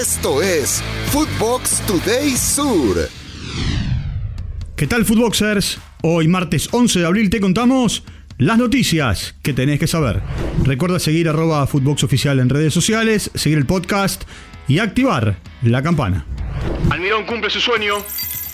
[0.00, 3.08] Esto es Footbox Today Sur.
[4.76, 5.80] ¿Qué tal, Footboxers?
[6.02, 8.04] Hoy, martes 11 de abril, te contamos
[8.36, 10.22] las noticias que tenés que saber.
[10.62, 14.22] Recuerda seguir arroba Footbox Oficial en redes sociales, seguir el podcast
[14.68, 16.24] y activar la campana.
[16.90, 17.94] Almirón cumple su sueño.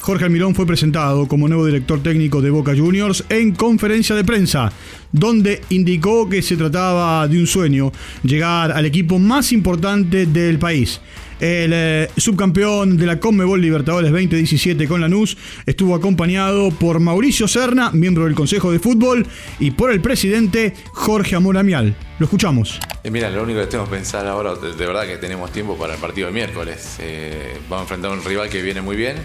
[0.00, 4.72] Jorge Almirón fue presentado como nuevo director técnico de Boca Juniors en conferencia de prensa,
[5.12, 7.92] donde indicó que se trataba de un sueño,
[8.22, 11.00] llegar al equipo más importante del país.
[11.40, 17.90] El eh, subcampeón de la Conmebol Libertadores 2017 con Lanús estuvo acompañado por Mauricio Serna,
[17.92, 19.24] miembro del Consejo de Fútbol,
[19.60, 21.94] y por el presidente Jorge Amoramial.
[22.18, 22.80] Lo escuchamos.
[23.04, 25.76] Eh, mira, lo único que tengo que pensar ahora, de, de verdad que tenemos tiempo
[25.76, 26.96] para el partido del miércoles.
[26.98, 29.16] Eh, vamos a enfrentar a un rival que viene muy bien,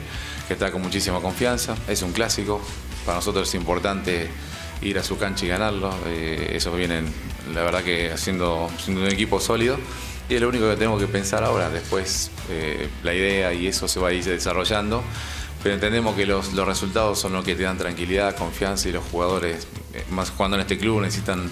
[0.48, 1.76] que está con muchísima confianza.
[1.88, 2.62] Es un clásico.
[3.06, 4.28] Para nosotros es importante
[4.84, 5.92] ir a su cancha y ganarlo.
[6.06, 7.06] Eh, esos vienen,
[7.54, 9.78] la verdad que haciendo, siendo un equipo sólido.
[10.30, 11.70] Y es lo único que tenemos que pensar ahora.
[11.70, 15.04] Después eh, la idea y eso se va a ir desarrollando.
[15.62, 19.04] Pero entendemos que los, los resultados son los que te dan tranquilidad, confianza y los
[19.06, 21.50] jugadores, eh, más jugando en este club, necesitan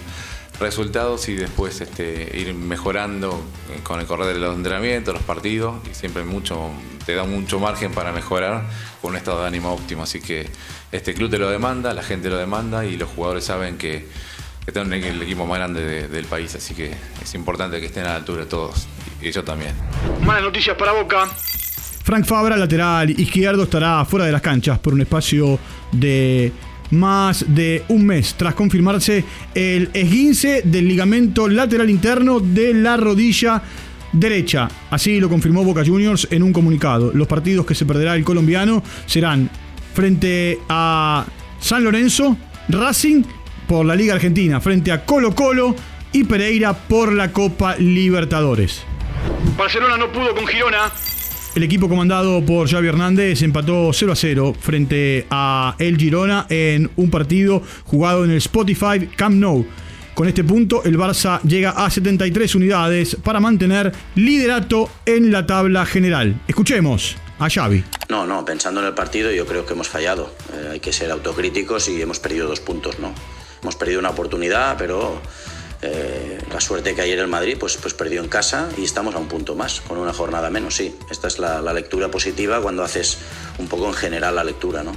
[0.59, 3.43] resultados y después este, ir mejorando
[3.83, 6.69] con el correr de los los partidos y siempre mucho,
[7.05, 8.65] te da mucho margen para mejorar
[9.01, 10.03] con un estado de ánimo óptimo.
[10.03, 10.49] Así que
[10.91, 14.07] este club te lo demanda, la gente lo demanda y los jugadores saben que,
[14.65, 16.53] que tienen el equipo más grande de- del país.
[16.55, 18.87] Así que es importante que estén a la altura todos
[19.21, 19.73] y yo también.
[20.25, 21.27] Malas noticias para Boca.
[22.03, 25.59] Frank Fabra, lateral izquierdo, estará fuera de las canchas por un espacio
[25.91, 26.51] de
[26.91, 29.23] más de un mes tras confirmarse
[29.55, 33.61] el esguince del ligamento lateral interno de la rodilla
[34.11, 34.67] derecha.
[34.89, 37.11] Así lo confirmó Boca Juniors en un comunicado.
[37.13, 39.49] Los partidos que se perderá el colombiano serán
[39.93, 41.25] frente a
[41.61, 42.35] San Lorenzo,
[42.67, 43.23] Racing
[43.71, 45.73] por la Liga Argentina, frente a Colo Colo
[46.11, 48.83] y Pereira por la Copa Libertadores.
[49.57, 50.91] Barcelona no pudo con Girona.
[51.55, 56.91] El equipo comandado por Xavi Hernández empató 0 a 0 frente a El Girona en
[56.97, 59.65] un partido jugado en el Spotify Camp Nou.
[60.15, 65.85] Con este punto, el Barça llega a 73 unidades para mantener liderato en la tabla
[65.85, 66.41] general.
[66.45, 67.85] Escuchemos a Xavi.
[68.09, 70.35] No, no, pensando en el partido yo creo que hemos fallado.
[70.51, 73.13] Eh, hay que ser autocríticos y hemos perdido dos puntos, ¿no?
[73.61, 75.21] Hemos perdido una oportunidad, pero
[75.81, 79.17] eh, la suerte que ayer el Madrid pues, pues perdió en casa y estamos a
[79.19, 80.95] un punto más, con una jornada menos, sí.
[81.09, 83.17] Esta es la, la lectura positiva cuando haces
[83.59, 84.93] un poco en general la lectura, ¿no?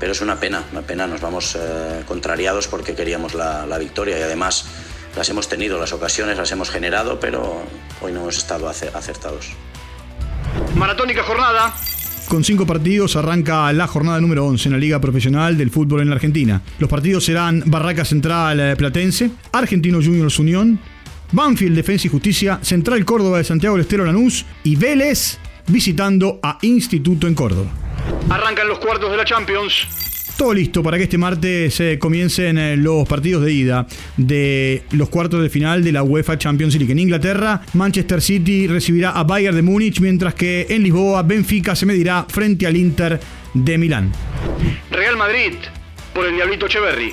[0.00, 4.18] Pero es una pena, una pena, nos vamos eh, contrariados porque queríamos la, la victoria
[4.18, 4.64] y además
[5.16, 7.62] las hemos tenido, las ocasiones las hemos generado, pero
[8.02, 9.50] hoy no hemos estado ace- acertados.
[10.74, 11.72] Maratónica jornada.
[12.34, 16.08] Con cinco partidos arranca la jornada número 11 en la Liga Profesional del Fútbol en
[16.08, 16.60] la Argentina.
[16.80, 20.80] Los partidos serán Barraca Central eh, Platense, Argentino Juniors Unión,
[21.30, 26.58] Banfield Defensa y Justicia, Central Córdoba de Santiago del Estero Lanús y Vélez visitando a
[26.62, 27.70] Instituto en Córdoba.
[28.28, 30.13] Arrancan los cuartos de la Champions.
[30.36, 33.86] Todo listo para que este martes eh, comiencen eh, los partidos de ida
[34.16, 36.90] de los cuartos de final de la UEFA Champions League.
[36.90, 41.86] En Inglaterra, Manchester City recibirá a Bayern de Múnich, mientras que en Lisboa, Benfica se
[41.86, 43.20] medirá frente al Inter
[43.54, 44.10] de Milán.
[44.90, 45.52] Real Madrid
[46.12, 47.12] por el Diablito Echeverry.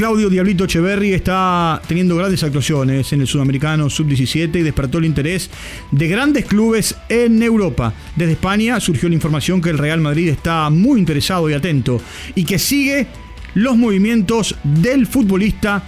[0.00, 5.50] Claudio Diablito Echeverry está teniendo grandes actuaciones en el sudamericano sub-17 y despertó el interés
[5.90, 7.92] de grandes clubes en Europa.
[8.16, 12.00] Desde España surgió la información que el Real Madrid está muy interesado y atento
[12.34, 13.08] y que sigue
[13.52, 15.86] los movimientos del futbolista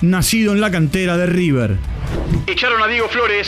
[0.00, 1.76] nacido en la cantera de River.
[2.48, 3.46] Echaron a Diego Flores.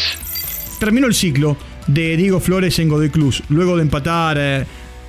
[0.79, 1.57] Terminó el ciclo
[1.89, 4.65] de Diego Flores en Godoy Cruz, luego de empatar eh,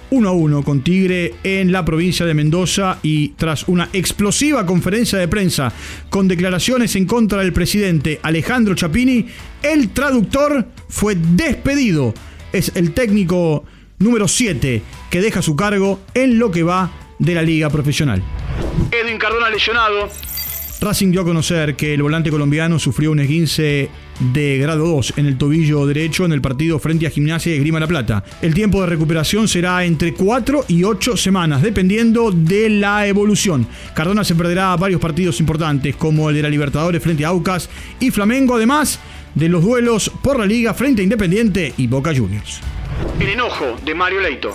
[0.09, 5.19] 1 a 1 con Tigre en la provincia de Mendoza y tras una explosiva conferencia
[5.19, 5.71] de prensa
[6.09, 9.25] con declaraciones en contra del presidente Alejandro Chapini,
[9.63, 12.13] el traductor fue despedido.
[12.53, 13.65] Es el técnico
[13.99, 18.21] número 7 que deja su cargo en lo que va de la liga profesional.
[18.91, 20.09] Edwin Cardona lesionado.
[20.81, 23.89] Racing dio a conocer que el volante colombiano sufrió un esguince
[24.19, 27.79] de grado 2 en el tobillo derecho en el partido frente a Gimnasia y Grima
[27.79, 28.23] La Plata.
[28.41, 33.67] El tiempo de recuperación será entre 4 y 8 semanas, dependiendo de la evolución.
[33.93, 37.69] Cardona se perderá varios partidos importantes, como el de la Libertadores frente a Aucas
[37.99, 38.99] y Flamengo, además
[39.33, 42.61] de los duelos por la Liga frente a Independiente y Boca Juniors.
[43.19, 44.53] El enojo de Mario Leito.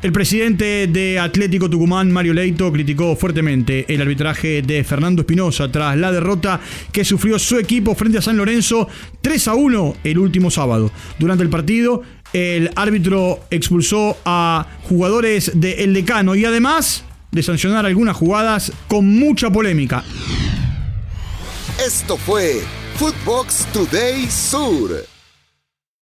[0.00, 5.96] El presidente de Atlético Tucumán, Mario Leito, criticó fuertemente el arbitraje de Fernando Espinosa tras
[5.96, 6.60] la derrota
[6.92, 8.88] que sufrió su equipo frente a San Lorenzo
[9.22, 10.92] 3 a 1 el último sábado.
[11.18, 12.02] Durante el partido,
[12.32, 17.02] el árbitro expulsó a jugadores de El Decano y además
[17.32, 20.04] de sancionar algunas jugadas con mucha polémica.
[21.84, 22.60] Esto fue
[22.98, 25.17] Footbox Today Sur.